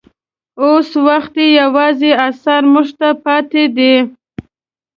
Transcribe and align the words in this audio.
اوس 0.63 0.89
وخت 1.07 1.33
یې 1.41 1.47
یوازې 1.61 2.11
اثار 2.27 2.63
موږ 2.73 2.87
ته 2.99 3.07
پاتې 3.23 3.63
دي. 3.75 3.93